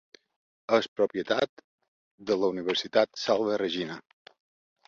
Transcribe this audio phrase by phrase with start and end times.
[0.77, 1.63] És propietat
[2.31, 4.01] de la universitat Salve Regina.